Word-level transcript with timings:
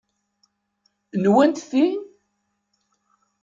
Nwent 1.23 1.65
ti? 1.69 1.85